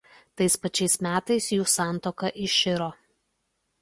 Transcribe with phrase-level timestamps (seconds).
[0.39, 2.89] Tais pačiais metais jų santuoka iširo.